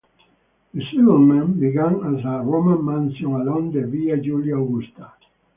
The 0.73 0.83
settlement 0.85 1.59
began 1.59 1.97
as 2.17 2.25
a 2.25 2.41
Roman 2.43 2.83
mansion 2.83 3.33
along 3.35 3.71
the 3.71 3.85
Via 3.85 4.17
Julia 4.17 4.57
Augusta. 4.57 5.11